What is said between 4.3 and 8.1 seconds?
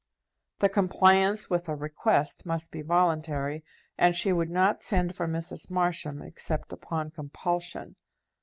would not send for Mrs. Marsham, except upon compulsion.